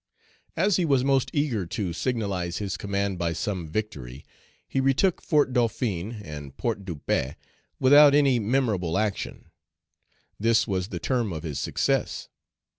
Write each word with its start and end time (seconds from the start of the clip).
As 0.57 0.77
he 0.77 0.83
was 0.83 1.03
most 1.03 1.29
eager 1.31 1.67
to 1.67 1.93
signalize 1.93 2.57
his 2.57 2.75
command 2.75 3.19
by 3.19 3.33
some 3.33 3.67
victory, 3.67 4.25
he 4.67 4.79
retook 4.81 5.21
Fort 5.21 5.53
Dauphin 5.53 6.23
and 6.25 6.57
Port 6.57 6.83
De 6.85 6.95
Paix, 6.95 7.35
without 7.79 8.15
any 8.15 8.39
memorable 8.39 8.97
action. 8.97 9.51
This 10.39 10.67
was 10.67 10.87
the 10.87 10.97
term 10.99 11.31
of 11.31 11.43
his 11.43 11.59
success. 11.59 12.29